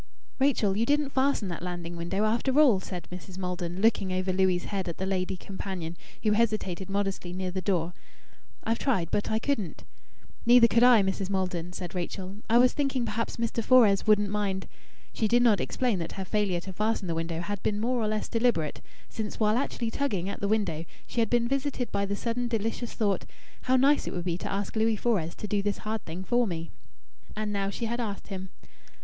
"Rachel, 0.39 0.75
you 0.75 0.83
didn't 0.83 1.11
fasten 1.11 1.47
that 1.49 1.61
landing 1.61 1.95
window, 1.95 2.25
after 2.25 2.59
all!" 2.59 2.79
said 2.79 3.07
Mrs. 3.11 3.37
Maldon, 3.37 3.81
looking 3.81 4.11
over 4.11 4.33
Louis' 4.33 4.63
head 4.65 4.87
at 4.89 4.97
the 4.97 5.05
lady 5.05 5.37
companion, 5.37 5.95
who 6.23 6.31
hesitated 6.31 6.89
modestly 6.89 7.33
near 7.33 7.51
the 7.51 7.61
door. 7.61 7.93
"I've 8.63 8.79
tried, 8.79 9.11
but 9.11 9.29
I 9.29 9.37
couldn't." 9.37 9.83
"Neither 10.43 10.67
could 10.67 10.81
I, 10.81 11.03
Mrs. 11.03 11.29
Maldon," 11.29 11.71
said 11.71 11.93
Rachel. 11.93 12.37
"I 12.49 12.57
was 12.57 12.73
thinking 12.73 13.05
perhaps 13.05 13.37
Mr. 13.37 13.63
Fores 13.63 14.07
wouldn't 14.07 14.31
mind" 14.31 14.67
She 15.13 15.27
did 15.27 15.43
not 15.43 15.61
explain 15.61 15.99
that 15.99 16.13
her 16.13 16.25
failure 16.25 16.61
to 16.61 16.73
fasten 16.73 17.07
the 17.07 17.13
window 17.13 17.39
had 17.39 17.61
been 17.61 17.79
more 17.79 18.01
or 18.01 18.07
less 18.07 18.27
deliberate, 18.27 18.81
since, 19.07 19.39
while 19.39 19.55
actually 19.55 19.91
tugging 19.91 20.27
at 20.27 20.39
the 20.39 20.47
window, 20.47 20.83
she 21.05 21.19
had 21.19 21.29
been 21.29 21.47
visited 21.47 21.91
by 21.91 22.07
the 22.07 22.15
sudden 22.15 22.47
delicious 22.47 22.93
thought: 22.93 23.25
"How 23.69 23.75
nice 23.75 24.07
it 24.07 24.13
would 24.13 24.25
be 24.25 24.39
to 24.39 24.51
ask 24.51 24.75
Louis 24.75 24.95
Fores 24.95 25.35
to 25.35 25.47
do 25.47 25.61
this 25.61 25.77
hard 25.85 26.03
thing 26.05 26.23
for 26.23 26.47
me!" 26.47 26.71
And 27.35 27.53
now 27.53 27.69
she 27.69 27.85
had 27.85 27.99
asked 27.99 28.29
him. 28.29 28.49